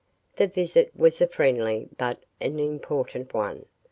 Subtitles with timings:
[0.37, 3.65] The visit was a friendly but an important one.